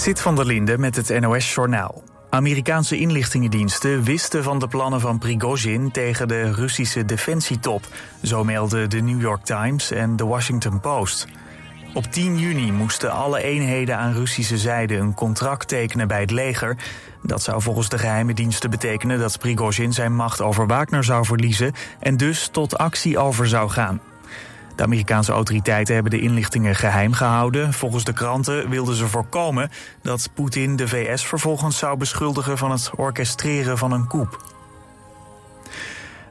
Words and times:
Sit 0.00 0.20
van 0.20 0.36
der 0.36 0.46
Linde 0.46 0.78
met 0.78 0.96
het 0.96 1.20
NOS-journaal. 1.20 2.02
Amerikaanse 2.30 2.98
inlichtingendiensten 2.98 4.02
wisten 4.02 4.42
van 4.42 4.58
de 4.58 4.68
plannen 4.68 5.00
van 5.00 5.18
Prigozhin 5.18 5.90
tegen 5.90 6.28
de 6.28 6.52
Russische 6.52 7.04
defensietop. 7.04 7.86
Zo 8.22 8.44
melden 8.44 8.90
de 8.90 9.00
New 9.00 9.20
York 9.20 9.44
Times 9.44 9.90
en 9.90 10.16
de 10.16 10.24
Washington 10.24 10.80
Post. 10.80 11.26
Op 11.94 12.04
10 12.04 12.38
juni 12.38 12.72
moesten 12.72 13.12
alle 13.12 13.42
eenheden 13.42 13.96
aan 13.96 14.12
Russische 14.12 14.58
zijde 14.58 14.96
een 14.96 15.14
contract 15.14 15.68
tekenen 15.68 16.08
bij 16.08 16.20
het 16.20 16.30
leger. 16.30 16.76
Dat 17.22 17.42
zou 17.42 17.62
volgens 17.62 17.88
de 17.88 17.98
geheime 17.98 18.34
diensten 18.34 18.70
betekenen 18.70 19.18
dat 19.18 19.38
Prigozhin 19.38 19.92
zijn 19.92 20.14
macht 20.14 20.40
over 20.40 20.66
Wagner 20.66 21.04
zou 21.04 21.24
verliezen 21.24 21.72
en 21.98 22.16
dus 22.16 22.48
tot 22.48 22.78
actie 22.78 23.18
over 23.18 23.48
zou 23.48 23.70
gaan. 23.70 24.00
De 24.80 24.86
Amerikaanse 24.86 25.32
autoriteiten 25.32 25.94
hebben 25.94 26.12
de 26.12 26.20
inlichtingen 26.20 26.74
geheim 26.74 27.12
gehouden. 27.12 27.72
Volgens 27.72 28.04
de 28.04 28.12
kranten 28.12 28.70
wilden 28.70 28.94
ze 28.94 29.06
voorkomen 29.06 29.70
dat 30.02 30.30
Poetin 30.34 30.76
de 30.76 30.88
VS 30.88 31.26
vervolgens 31.26 31.78
zou 31.78 31.96
beschuldigen 31.96 32.58
van 32.58 32.70
het 32.70 32.90
orchestreren 32.96 33.78
van 33.78 33.92
een 33.92 34.06
coup. 34.06 34.44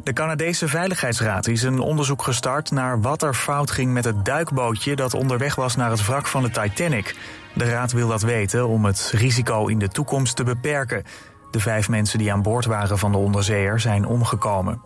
De 0.04 0.14
Canadese 0.14 0.68
Veiligheidsraad 0.68 1.48
is 1.48 1.64
een 1.64 1.80
onderzoek 1.80 2.24
gestart 2.24 2.72
naar 2.72 3.02
wat 3.02 3.24
er 3.24 3.34
fout 3.34 3.72
ging 3.72 3.94
met 3.94 4.06
het 4.06 4.26
duikbootje 4.26 4.96
dat 4.96 5.14
onderweg 5.14 5.56
was 5.56 5.76
naar 5.76 5.90
het 5.90 6.06
wrak 6.06 6.28
van 6.28 6.44
de 6.44 6.50
Titanic. 6.50 7.16
De 7.54 7.70
raad 7.70 7.92
wil 7.92 8.08
dat 8.08 8.22
weten 8.22 8.68
om 8.68 8.86
het 8.86 9.12
risico 9.16 9.68
in 9.68 9.80
de 9.80 9.90
toekomst 9.90 10.36
te 10.36 10.44
beperken. 10.44 11.04
De 11.52 11.60
vijf 11.60 11.90
mensen 11.90 12.20
die 12.20 12.34
aan 12.34 12.42
boord 12.42 12.66
waren 12.66 12.98
van 12.98 13.12
de 13.12 13.18
onderzeeër 13.18 13.80
zijn 13.80 14.06
omgekomen. 14.06 14.82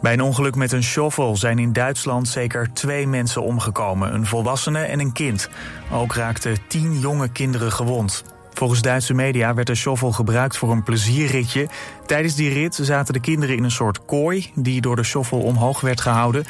Bij 0.00 0.12
een 0.12 0.20
ongeluk 0.20 0.54
met 0.54 0.72
een 0.72 0.82
shovel 0.82 1.36
zijn 1.36 1.58
in 1.58 1.72
Duitsland 1.72 2.28
zeker 2.28 2.72
twee 2.72 3.06
mensen 3.06 3.42
omgekomen: 3.42 4.14
een 4.14 4.26
volwassene 4.26 4.78
en 4.78 5.00
een 5.00 5.12
kind. 5.12 5.48
Ook 5.92 6.14
raakten 6.14 6.56
tien 6.68 6.98
jonge 6.98 7.28
kinderen 7.28 7.72
gewond. 7.72 8.24
Volgens 8.52 8.82
Duitse 8.82 9.14
media 9.14 9.54
werd 9.54 9.66
de 9.66 9.74
shovel 9.74 10.12
gebruikt 10.12 10.56
voor 10.56 10.70
een 10.70 10.82
plezierritje. 10.82 11.68
Tijdens 12.06 12.34
die 12.34 12.52
rit 12.52 12.74
zaten 12.82 13.12
de 13.12 13.20
kinderen 13.20 13.56
in 13.56 13.64
een 13.64 13.70
soort 13.70 14.04
kooi 14.04 14.50
die 14.54 14.80
door 14.80 14.96
de 14.96 15.02
shovel 15.02 15.40
omhoog 15.40 15.80
werd 15.80 16.00
gehouden. 16.00 16.44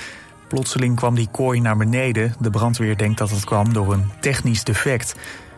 Plotseling 0.48 0.97
kwam 0.97 1.14
die 1.14 1.28
kooi 1.31 1.60
naar 1.60 1.77
beneden. 1.77 2.34
De 2.38 2.50
brandweer 2.50 2.97
denkt 2.97 3.19
dat 3.19 3.31
het 3.31 3.44
kwam 3.44 3.72
door 3.72 3.92
een 3.92 4.10
technisch 4.20 4.64
defect. 4.64 5.14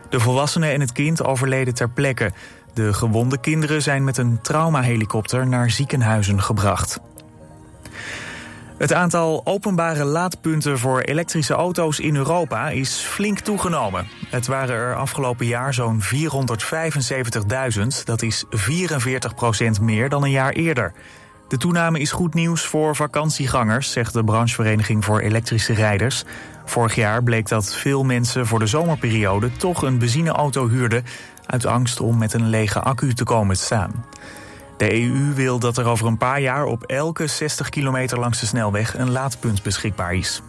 De 0.09 0.19
volwassenen 0.19 0.71
en 0.71 0.79
het 0.79 0.91
kind 0.91 1.23
overleden 1.23 1.73
ter 1.73 1.89
plekke. 1.89 2.31
De 2.73 2.93
gewonde 2.93 3.39
kinderen 3.39 3.81
zijn 3.81 4.03
met 4.03 4.17
een 4.17 4.41
traumahelikopter 4.41 5.47
naar 5.47 5.69
ziekenhuizen 5.69 6.41
gebracht. 6.41 6.99
Het 8.79 8.93
aantal 8.93 9.41
openbare 9.43 10.03
laadpunten 10.03 10.79
voor 10.79 11.01
elektrische 11.01 11.53
auto's 11.53 11.99
in 11.99 12.15
Europa 12.15 12.69
is 12.69 12.99
flink 12.99 13.39
toegenomen. 13.39 14.07
Het 14.27 14.47
waren 14.47 14.75
er 14.75 14.95
afgelopen 14.95 15.45
jaar 15.45 15.73
zo'n 15.73 16.01
475.000. 16.01 16.07
Dat 18.03 18.21
is 18.21 18.45
44% 18.45 18.49
meer 19.81 20.09
dan 20.09 20.23
een 20.23 20.31
jaar 20.31 20.51
eerder. 20.51 20.93
De 21.47 21.57
toename 21.57 21.99
is 21.99 22.11
goed 22.11 22.33
nieuws 22.33 22.65
voor 22.65 22.95
vakantiegangers, 22.95 23.91
zegt 23.91 24.13
de 24.13 24.23
branchevereniging 24.23 25.05
voor 25.05 25.19
elektrische 25.19 25.73
rijders. 25.73 26.23
Vorig 26.65 26.95
jaar 26.95 27.23
bleek 27.23 27.47
dat 27.47 27.75
veel 27.75 28.03
mensen 28.03 28.47
voor 28.47 28.59
de 28.59 28.67
zomerperiode 28.67 29.51
toch 29.51 29.81
een 29.81 29.97
benzineauto 29.97 30.69
huurden 30.69 31.03
uit 31.45 31.65
angst 31.65 31.99
om 31.99 32.17
met 32.17 32.33
een 32.33 32.49
lege 32.49 32.79
accu 32.79 33.13
te 33.13 33.23
komen 33.23 33.57
staan. 33.57 34.05
De 34.79 34.93
EU 34.93 35.33
wil 35.33 35.59
dat 35.59 35.77
er 35.77 35.85
over 35.85 36.07
een 36.07 36.17
paar 36.17 36.41
jaar 36.41 36.65
op 36.65 36.83
elke 36.83 37.27
60 37.27 37.69
kilometer 37.69 38.19
langs 38.19 38.39
de 38.39 38.45
snelweg 38.45 38.97
een 38.97 39.11
laadpunt 39.11 39.63
beschikbaar 39.63 40.13
is. 40.13 40.41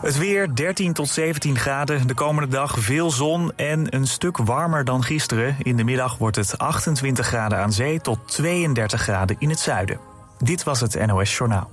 Het 0.00 0.18
weer 0.18 0.54
13 0.54 0.92
tot 0.92 1.08
17 1.08 1.58
graden. 1.58 2.06
De 2.06 2.14
komende 2.14 2.48
dag 2.48 2.78
veel 2.78 3.10
zon 3.10 3.52
en 3.56 3.94
een 3.94 4.06
stuk 4.06 4.36
warmer 4.36 4.84
dan 4.84 5.02
gisteren. 5.02 5.56
In 5.62 5.76
de 5.76 5.84
middag 5.84 6.18
wordt 6.18 6.36
het 6.36 6.58
28 6.58 7.26
graden 7.26 7.58
aan 7.58 7.72
zee 7.72 8.00
tot 8.00 8.18
32 8.26 9.00
graden 9.00 9.36
in 9.38 9.48
het 9.48 9.60
zuiden. 9.60 9.98
Dit 10.38 10.62
was 10.62 10.80
het 10.80 11.06
NOS 11.06 11.36
Journaal. 11.36 11.70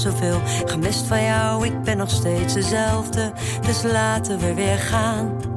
Zoveel 0.00 0.40
gemist 0.64 1.06
van 1.06 1.24
jou. 1.24 1.66
Ik 1.66 1.82
ben 1.82 1.96
nog 1.96 2.10
steeds 2.10 2.54
dezelfde, 2.54 3.32
dus 3.66 3.82
laten 3.82 4.38
we 4.38 4.54
weer 4.54 4.78
gaan. 4.78 5.49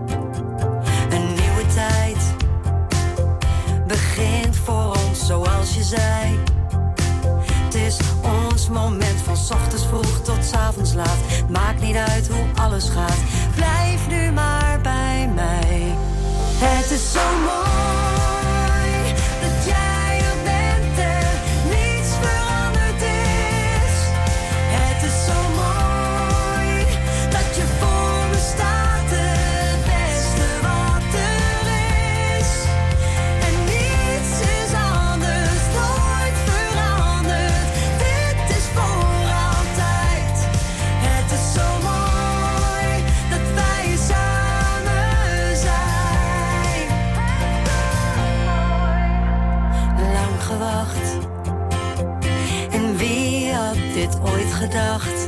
dit 53.93 54.17
ooit 54.21 54.53
gedacht? 54.53 55.27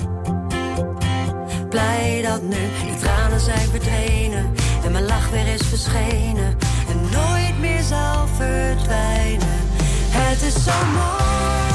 Blij 1.70 2.22
dat 2.22 2.42
nu 2.42 2.50
de 2.86 2.96
tranen 3.00 3.40
zijn 3.40 3.70
verdwenen 3.70 4.54
en 4.84 4.92
mijn 4.92 5.06
lach 5.06 5.30
weer 5.30 5.48
is 5.48 5.62
verschenen 5.68 6.58
en 6.90 7.02
nooit 7.12 7.60
meer 7.60 7.82
zal 7.82 8.28
verdwijnen. 8.28 9.48
Het 10.10 10.42
is 10.42 10.64
zo 10.64 10.86
mooi. 10.94 11.75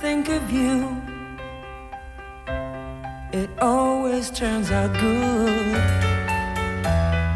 Think 0.00 0.28
of 0.28 0.48
you, 0.52 1.02
it 3.32 3.50
always 3.60 4.30
turns 4.30 4.70
out 4.70 4.92
good. 5.00 5.74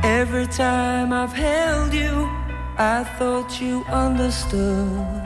Every 0.05 0.47
time 0.47 1.13
I've 1.13 1.33
held 1.33 1.93
you, 1.93 2.29
I 2.79 3.05
thought 3.19 3.61
you 3.61 3.83
understood. 3.87 5.22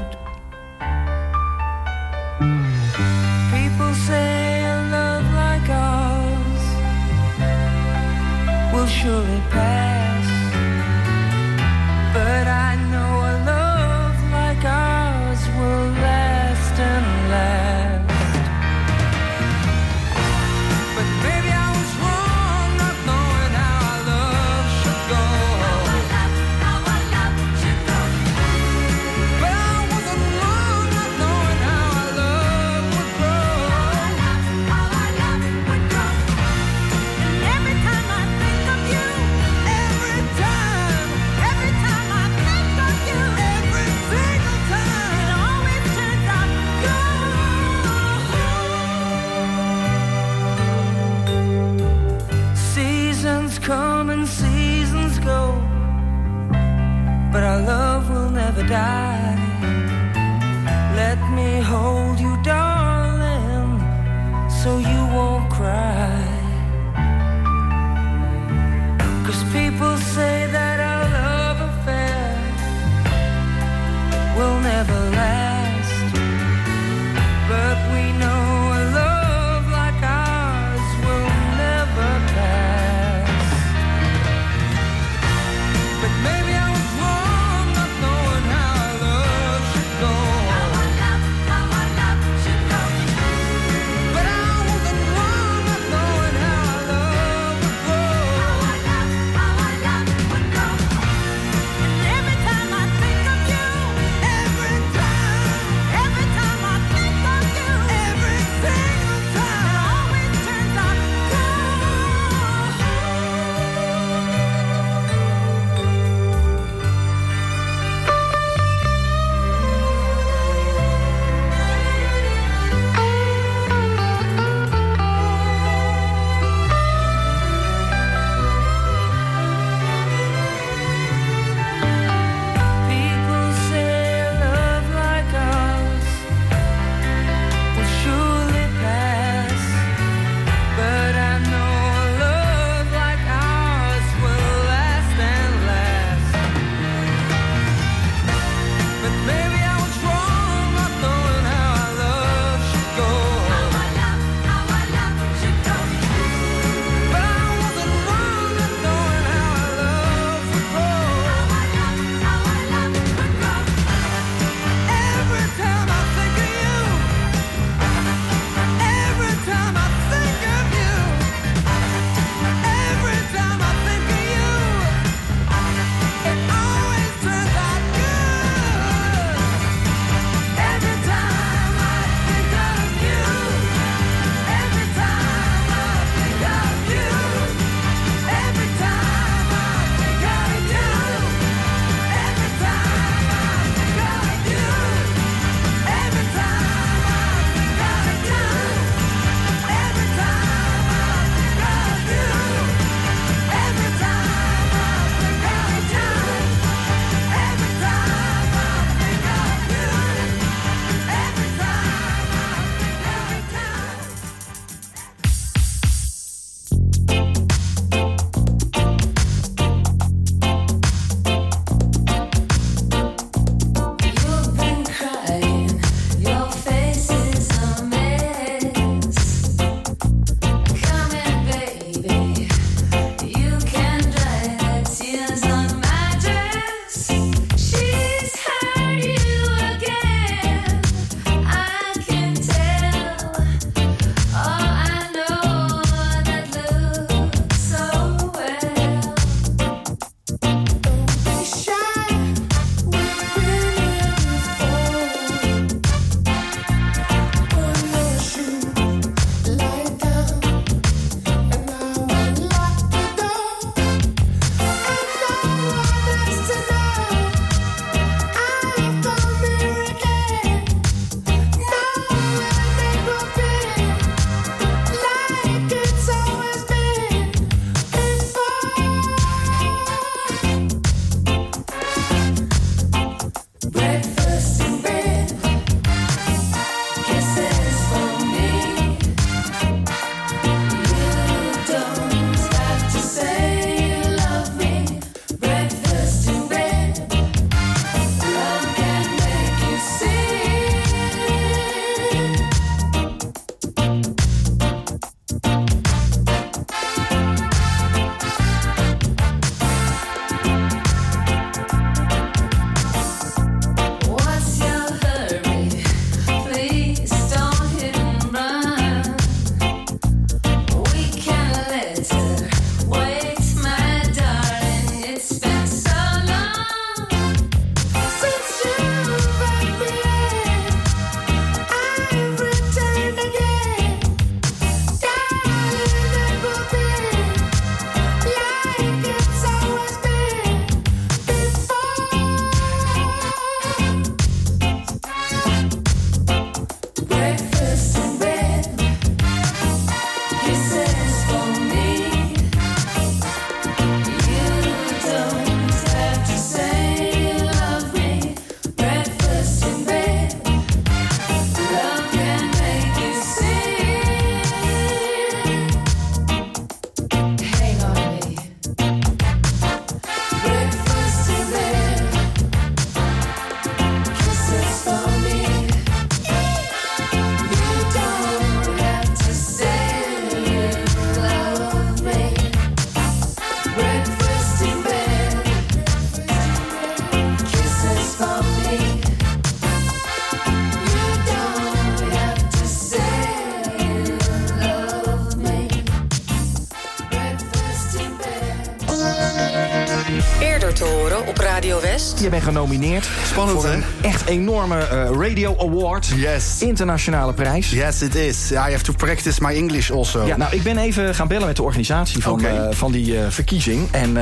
Genomineerd 402.67 403.07
Spannend, 403.37 403.63
hè? 403.63 403.73
een 403.73 403.83
echt 404.03 404.27
enorme 404.27 404.79
eh, 404.79 405.09
Radio 405.29 405.57
Award. 405.59 406.07
Yes. 406.17 406.57
Internationale 406.61 407.33
prijs. 407.33 407.71
Yes, 407.71 408.03
it 408.03 408.15
is. 408.15 408.51
I 408.53 408.55
have 408.55 408.81
to 408.83 408.93
practice 408.93 409.39
my 409.43 409.55
English 409.55 409.91
also. 409.91 410.27
Ja, 410.27 410.37
nou, 410.37 410.55
ik 410.55 410.63
ben 410.63 410.79
even 410.79 411.15
gaan 411.15 411.29
bellen 411.29 411.47
met 411.47 411.57
de 411.57 411.63
organisatie 411.63 412.23
van, 412.23 412.45
eh, 412.45 412.63
van 412.71 412.93
die 412.93 413.19
eh, 413.19 413.25
verkiezing. 413.29 413.89
En 413.91 414.13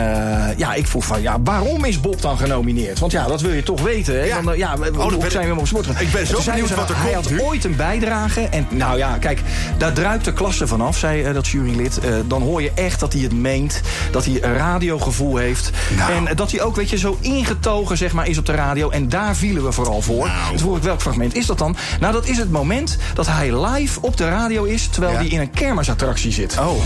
ja, 0.57 0.75
ik 0.75 0.87
vroeg 0.87 1.05
van, 1.05 1.23
ja, 1.23 1.37
waarom 1.45 1.85
is 1.85 2.01
Bob 2.01 2.21
dan 2.23 2.39
genomineerd? 2.39 2.99
Want 2.99 3.13
ja, 3.13 3.27
dat 3.27 3.41
wil 3.41 3.53
je 3.53 3.63
toch 3.63 3.81
weten, 3.81 4.15
hè? 4.15 4.25
Ja. 4.25 4.41
Dan, 4.43 4.57
ja, 4.57 4.79
we- 4.79 5.17
ben 5.21 5.31
zijn 5.31 5.55
we 5.55 5.61
op 5.61 5.67
sport? 5.67 5.87
Ik 5.99 6.13
ben 6.13 6.27
zo 6.27 6.41
benieuwd 6.45 6.69
ze 6.69 6.75
wat 6.75 6.91
er 6.91 6.97
Hij 6.97 7.13
komt 7.13 7.25
had 7.25 7.33
nu. 7.35 7.41
ooit 7.41 7.65
een 7.65 7.77
bijdrage. 7.77 8.41
En 8.41 8.67
nou 8.71 8.99
ja, 8.99 9.17
kijk, 9.19 9.41
daar 9.79 9.93
druipt 9.93 10.25
de 10.25 10.33
klasse 10.33 10.67
vanaf, 10.67 10.97
zei 10.99 11.33
dat 11.33 11.49
jurylid. 11.49 11.99
Dan 12.27 12.43
hoor 12.43 12.63
je 12.63 12.71
echt 12.75 13.01
dat 13.01 13.13
hij 13.13 13.23
het 13.23 13.33
meent. 13.33 13.81
Dat 14.11 14.25
hij 14.25 14.39
een 14.43 14.55
radiogevoel 14.57 15.37
heeft. 15.37 15.71
Nou. 15.97 16.13
En 16.27 16.37
dat 16.37 16.51
hij 16.51 16.63
ook, 16.63 16.77
weet 16.77 16.91
je, 16.91 16.99
zo 16.99 17.19
ingetogen 17.21 17.97
zeg 17.97 18.13
maar, 18.13 18.29
is 18.29 18.39
op 18.39 18.47
de 18.47 18.53
radio. 18.53 18.91
En 18.91 19.04
daar 19.09 19.37
vielen 19.37 19.65
we 19.65 19.73
vooral 19.73 20.01
voor. 20.03 20.27
Nou. 20.27 20.49
Toen 20.49 20.59
vroeg 20.59 20.77
ik, 20.77 20.83
welk 20.83 21.01
fragment 21.01 21.35
is 21.35 21.47
dat 21.47 21.59
dan? 21.59 21.77
Nou, 22.01 22.13
dat 22.13 22.27
is 22.27 22.39
het 22.39 22.51
moment 22.51 22.97
dat 23.15 23.27
hij 23.27 23.67
live 23.67 24.01
op 24.01 24.17
de 24.17 24.29
radio 24.29 24.65
is... 24.65 24.87
terwijl 24.89 25.13
Ja. 25.13 25.19
hij 25.19 25.29
in 25.29 25.41
een 25.41 25.51
kermisattractie 25.51 26.33
zit. 26.33 26.59
Oh. 26.59 26.83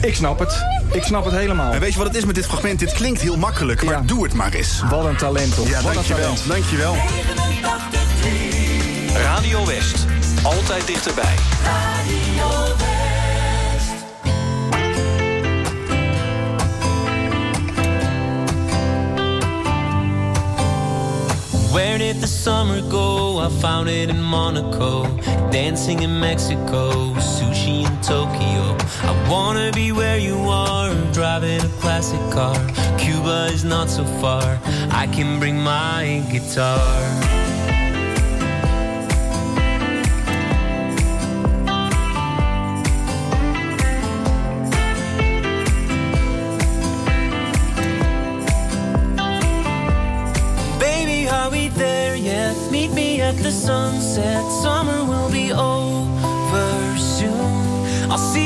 Ik 0.00 0.14
snap 0.14 0.38
het. 0.38 0.64
Ik 0.92 1.02
snap 1.02 1.24
het 1.24 1.34
helemaal. 1.34 1.72
En 1.72 1.80
weet 1.80 1.92
je 1.92 1.98
wat 1.98 2.06
het 2.06 2.16
is 2.16 2.24
met 2.24 2.34
dit 2.34 2.46
fragment? 2.46 2.78
Dit 2.78 2.92
klinkt 2.92 3.20
heel 3.20 3.36
makkelijk, 3.36 3.82
maar 3.84 3.94
Ja. 3.94 4.00
doe 4.06 4.22
het 4.24 4.34
maar 4.34 4.52
eens. 4.52 4.82
Wat 4.90 5.04
een 5.04 5.16
talent, 5.16 5.54
toch? 5.54 5.68
Ja, 5.68 5.76
Wat 5.80 5.84
een 5.88 5.94
dankjewel. 5.94 6.22
talent. 6.34 6.48
Dankjewel. 6.48 6.96
Radio 9.14 9.66
West. 9.66 10.04
Altijd 10.42 10.86
dichterbij. 10.86 11.34
Where 21.72 21.96
did 21.96 22.16
the 22.16 22.26
summer 22.26 22.82
go? 22.90 23.38
I 23.38 23.48
found 23.48 23.88
it 23.88 24.10
in 24.10 24.20
Monaco, 24.20 25.06
dancing 25.50 26.02
in 26.02 26.20
Mexico, 26.20 27.14
sushi 27.14 27.86
in 27.86 28.02
Tokyo. 28.02 28.76
I 29.10 29.28
wanna 29.30 29.72
be 29.72 29.90
where 29.90 30.18
you 30.18 30.36
are, 30.50 30.92
driving 31.14 31.62
a 31.62 31.68
classic 31.80 32.20
car. 32.30 32.56
Cuba 32.98 33.48
is 33.50 33.64
not 33.64 33.88
so 33.88 34.04
far, 34.20 34.60
I 34.90 35.06
can 35.12 35.38
bring 35.40 35.58
my 35.58 36.22
guitar. 36.30 37.41
The 53.36 53.52
sunset. 53.52 54.42
Summer 54.62 55.04
will 55.04 55.30
be 55.30 55.52
over 55.52 56.96
soon. 56.98 58.10
I'll 58.10 58.18
see 58.18 58.41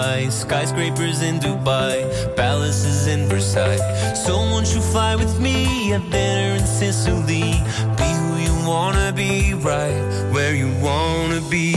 Hawaii. 0.00 0.30
Skyscrapers 0.30 1.22
in 1.22 1.38
Dubai, 1.38 1.96
palaces 2.36 3.06
in 3.06 3.28
Versailles. 3.28 4.14
So 4.14 4.36
won't 4.36 4.74
you 4.74 4.80
fly 4.80 5.16
with 5.16 5.38
me? 5.40 5.90
Have 5.90 6.10
dinner 6.10 6.56
in 6.56 6.66
Sicily. 6.66 7.52
Be 7.98 8.08
who 8.20 8.36
you 8.46 8.54
wanna 8.66 9.12
be, 9.12 9.54
right 9.54 10.02
where 10.32 10.54
you 10.54 10.70
wanna 10.80 11.40
be. 11.50 11.74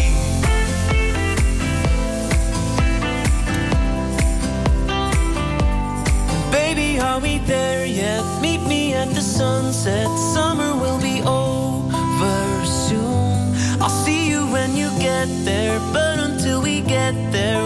Baby, 6.52 7.00
are 7.00 7.20
we 7.20 7.40
there 7.40 7.86
yet? 7.86 8.24
Meet 8.42 8.62
me 8.68 8.94
at 8.94 9.10
the 9.10 9.22
sunset. 9.22 10.08
Summer 10.34 10.72
will 10.76 11.00
be 11.02 11.22
over 11.24 12.66
soon. 12.66 13.56
I'll 13.82 13.98
see 14.06 14.30
you 14.30 14.42
when 14.56 14.76
you 14.76 14.90
get 15.00 15.28
there, 15.44 15.80
but 15.92 16.20
until 16.20 16.62
we 16.62 16.82
get 16.82 17.16
there, 17.32 17.63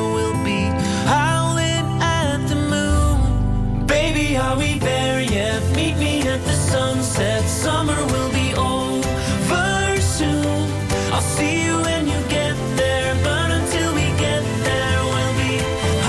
sunset. 7.17 7.43
Summer 7.49 8.05
will 8.05 8.31
be 8.31 8.53
over 8.55 10.01
soon. 10.01 10.71
I'll 11.11 11.21
see 11.21 11.63
you 11.65 11.81
when 11.81 12.07
you 12.07 12.19
get 12.29 12.55
there, 12.75 13.15
but 13.23 13.51
until 13.51 13.93
we 13.93 14.07
get 14.17 14.43
there, 14.63 15.03
we'll 15.03 15.35
be 15.43 15.57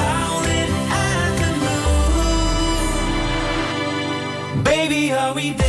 howling 0.00 0.72
at 0.90 1.32
the 1.42 1.50
moon. 4.52 4.62
Baby, 4.64 5.12
are 5.12 5.34
we 5.34 5.52
there 5.52 5.67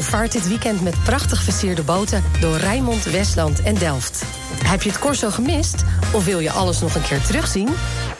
Vaart 0.00 0.32
dit 0.32 0.48
weekend 0.48 0.82
met 0.82 1.02
prachtig 1.04 1.42
versierde 1.42 1.82
boten 1.82 2.24
door 2.40 2.56
Rijnmond, 2.56 3.04
Westland 3.04 3.62
en 3.62 3.74
Delft. 3.74 4.22
Heb 4.64 4.82
je 4.82 4.88
het 4.88 4.98
Corso 4.98 5.30
gemist? 5.30 5.84
Of 6.12 6.24
wil 6.24 6.38
je 6.38 6.50
alles 6.50 6.80
nog 6.80 6.94
een 6.94 7.02
keer 7.02 7.20
terugzien? 7.20 7.68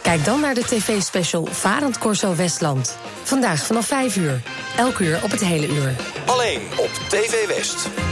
Kijk 0.01 0.25
dan 0.25 0.39
naar 0.39 0.53
de 0.53 0.63
tv-special 0.63 1.45
Varend 1.51 1.97
Corso 1.97 2.35
Westland. 2.35 2.97
Vandaag 3.23 3.65
vanaf 3.65 3.85
5 3.85 4.15
uur. 4.15 4.41
Elk 4.77 4.99
uur 4.99 5.23
op 5.23 5.31
het 5.31 5.43
hele 5.43 5.67
uur. 5.67 5.95
Alleen 6.25 6.61
op 6.77 6.89
TV 7.07 7.47
West. 7.47 8.06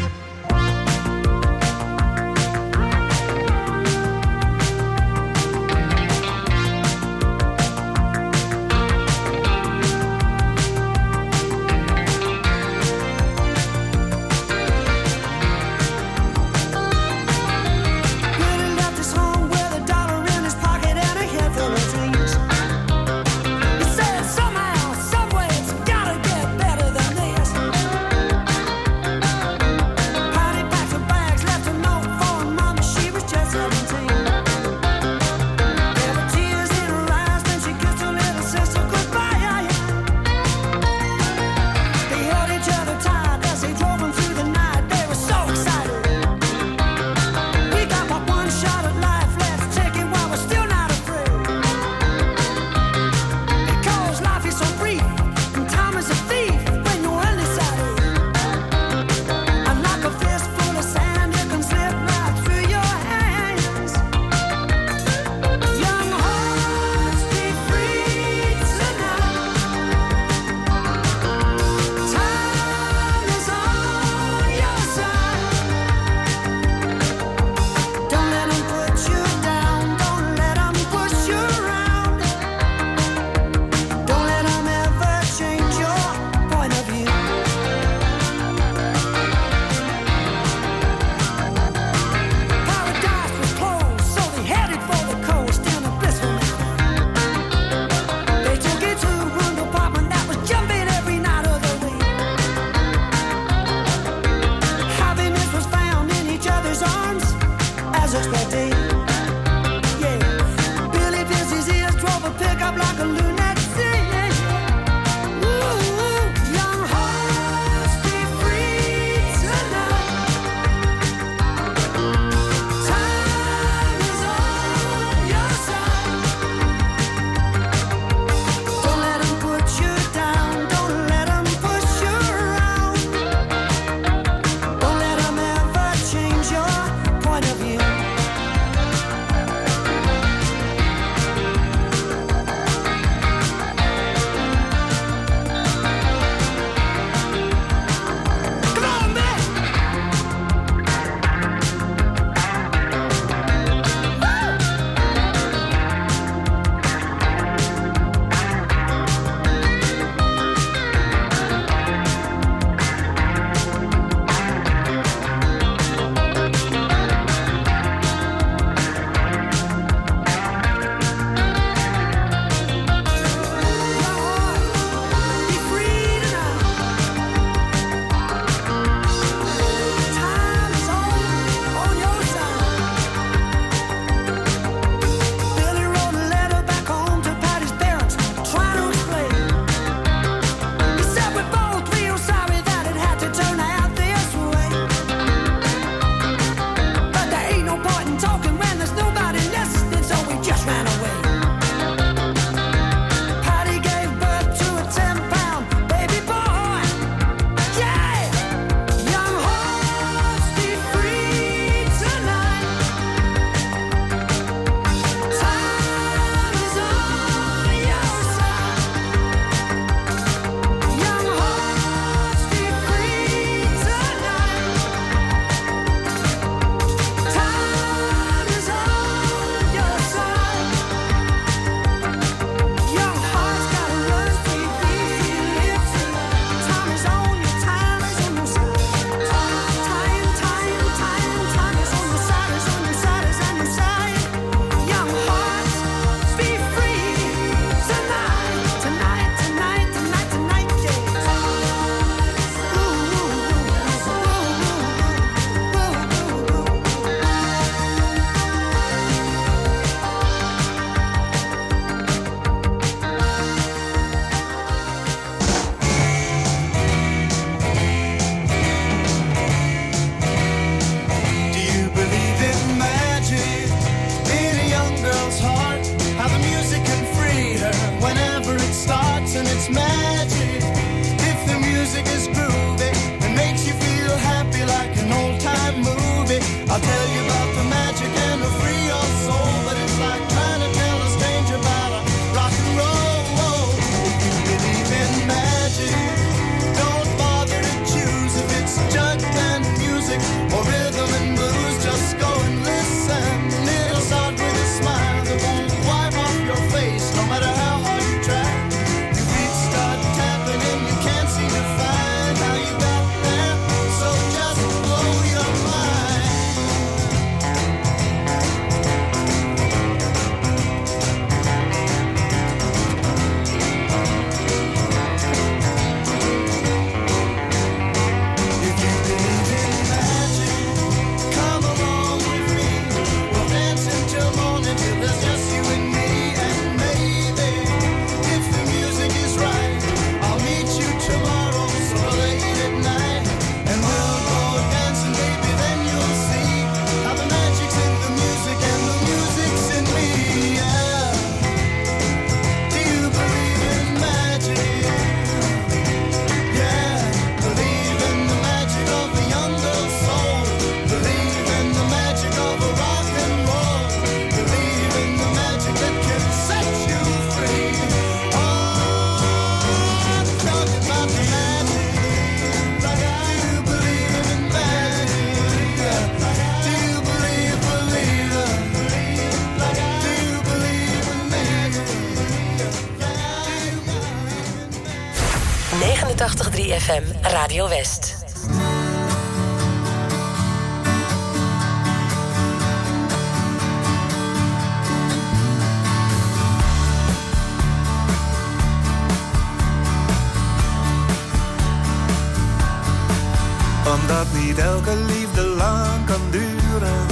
Niet 404.56 404.64
elke 404.64 404.96
liefde 404.96 405.42
lang 405.42 406.06
kan 406.06 406.22
duren, 406.32 407.06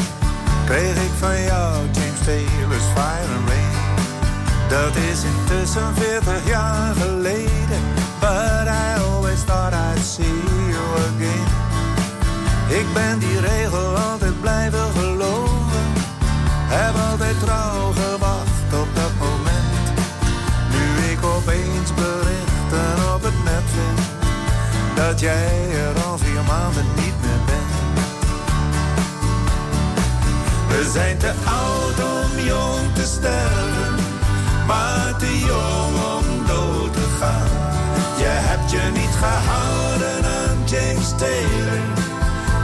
kreeg 0.65 0.95
ik 0.95 1.11
van 1.19 1.41
jou 1.41 1.75
James 1.91 2.19
Taylor's 2.25 2.87
Fire 2.93 3.33
and 3.37 3.49
Rain. 3.49 3.71
Dat 4.69 4.95
is 4.95 5.23
intussen 5.23 5.95
40 5.95 6.12
maar 34.67 35.15
te 35.17 35.39
jong 35.39 35.95
om 36.17 36.45
dood 36.45 36.93
te 36.93 37.07
gaan. 37.19 37.47
Je 38.17 38.29
hebt 38.29 38.71
je 38.71 38.89
niet 38.93 39.15
gehouden 39.23 40.25
aan 40.25 40.57
James 40.65 41.09
Taylor, 41.17 41.81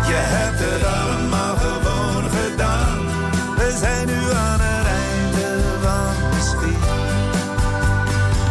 je 0.08 0.20
hebt 0.36 0.60
het 0.60 0.84
allemaal 0.84 1.56
gewoon 1.56 2.30
gedaan. 2.30 2.98
We 3.58 3.78
zijn 3.80 4.08
nu 4.08 4.32
aan 4.32 4.60
het 4.62 4.88
einde 4.88 5.62
van 5.82 6.30
de 6.32 6.42
schiet. 6.42 6.86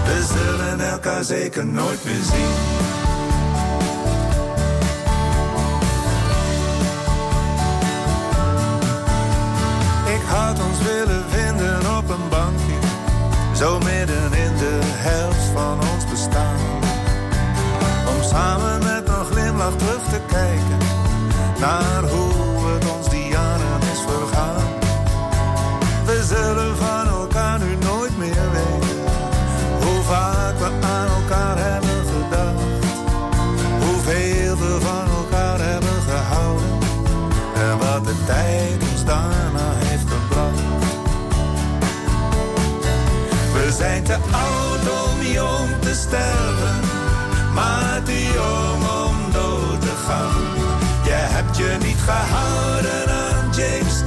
We 0.04 0.26
zullen 0.34 0.90
elkaar 0.90 1.24
zeker 1.24 1.66
nooit 1.66 2.04
meer 2.04 2.22
zien. 2.22 2.86
Ik 10.14 10.22
had 10.26 10.60
ons 10.60 10.78
willen 10.82 11.27
zo 13.58 13.78
midden 13.78 14.32
in 14.32 14.56
de 14.56 14.78
helft 14.82 15.44
van 15.54 15.78
ons 15.92 16.04
bestaan. 16.10 16.58
Om 18.08 18.22
samen 18.22 18.78
met 18.84 19.08
een 19.08 19.24
glimlach 19.24 19.76
terug 19.76 20.02
te 20.02 20.20
kijken 20.26 20.78
naar 21.60 22.02
hoe 22.02 22.27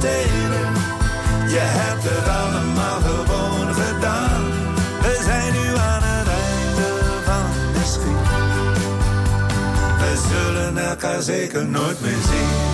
Je 0.02 1.58
hebt 1.58 2.02
het 2.02 2.28
allemaal 2.28 3.00
gewoon 3.00 3.74
gedaan. 3.74 4.42
We 5.00 5.20
zijn 5.24 5.52
nu 5.52 5.76
aan 5.76 6.02
het 6.02 6.28
einde 6.28 6.88
van 7.24 7.72
de 7.72 7.84
schiet. 7.84 8.28
We 9.98 10.28
zullen 10.28 10.78
elkaar 10.88 11.22
zeker 11.22 11.66
nooit 11.66 12.00
meer 12.00 12.10
zien. 12.10 12.71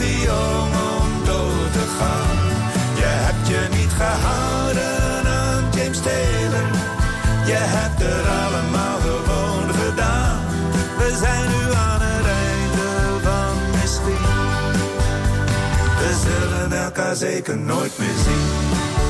Te 0.00 0.20
jong 0.20 0.72
om 0.98 1.24
dood 1.24 1.72
te 1.72 1.86
gaan. 1.98 2.38
Je 3.00 3.10
hebt 3.24 3.48
je 3.48 3.62
niet 3.76 3.92
gehouden 4.00 5.26
aan 5.40 5.64
James 5.74 6.00
Taylor, 6.00 6.68
je 7.50 7.60
hebt 7.76 8.00
het 8.04 8.26
allemaal 8.42 8.98
gewoon 9.06 9.66
gedaan. 9.82 10.38
We 10.98 11.08
zijn 11.22 11.48
nu 11.54 11.62
aan 11.86 12.00
het 12.08 12.26
einde 12.46 12.88
van 13.26 13.54
misschien. 13.76 14.26
We 16.00 16.10
zullen 16.26 16.84
elkaar 16.84 17.16
zeker 17.16 17.58
nooit 17.58 17.98
meer 17.98 18.18
zien. 18.24 19.09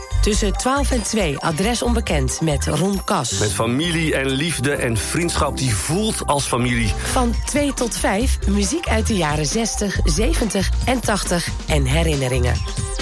Tussen 0.21 0.53
12 0.53 0.91
en 0.91 1.03
2 1.03 1.39
adres 1.39 1.81
onbekend 1.81 2.41
met 2.41 2.67
Ron 2.67 3.03
Kas. 3.03 3.39
Met 3.39 3.53
familie 3.53 4.15
en 4.15 4.29
liefde 4.29 4.71
en 4.71 4.97
vriendschap 4.97 5.57
die 5.57 5.75
voelt 5.75 6.25
als 6.25 6.45
familie. 6.45 6.93
Van 7.03 7.35
2 7.45 7.73
tot 7.73 7.97
5 7.97 8.37
muziek 8.47 8.87
uit 8.87 9.07
de 9.07 9.15
jaren 9.15 9.45
60, 9.45 9.99
70 10.03 10.69
en 10.85 10.99
80 10.99 11.47
en 11.67 11.85
herinneringen. 11.85 12.53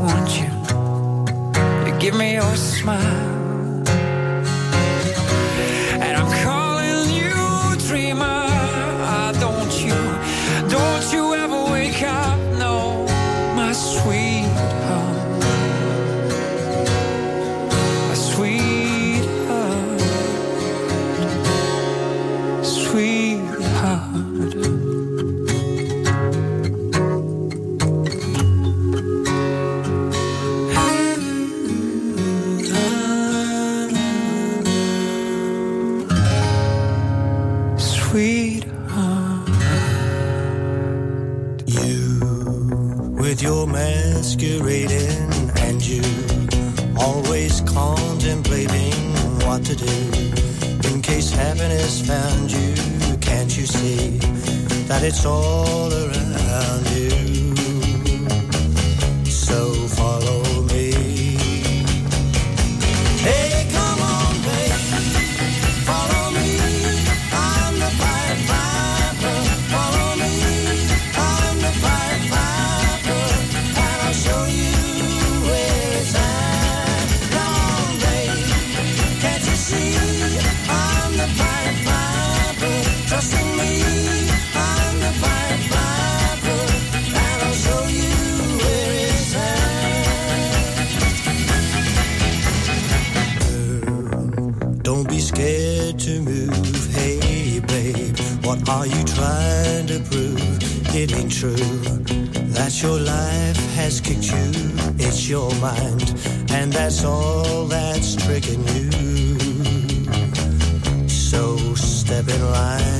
want 0.00 0.40
you 0.40 0.48
to 1.84 1.96
give 2.00 2.14
me 2.14 2.34
your 2.34 2.56
smile. 2.56 3.28
And 6.04 6.16
I'm 6.16 6.30
calling 6.44 7.10
you, 7.14 7.76
dreamer. 7.86 8.49
happiness 51.40 52.06
found 52.06 52.52
you, 52.52 52.74
can't 53.18 53.56
you 53.56 53.66
see 53.66 54.18
that 54.88 55.02
it's 55.02 55.24
all 55.24 55.90
around? 55.92 56.29
it 101.02 101.16
ain't 101.16 101.32
true 101.32 101.56
that 102.52 102.82
your 102.82 102.98
life 102.98 103.74
has 103.74 104.02
kicked 104.02 104.30
you. 104.30 104.50
It's 104.98 105.30
your 105.30 105.50
mind, 105.54 106.14
and 106.50 106.70
that's 106.70 107.04
all 107.04 107.64
that's 107.64 108.16
tricking 108.16 108.62
you. 108.74 108.90
So 111.08 111.56
step 111.74 112.28
in 112.28 112.42
line. 112.52 112.99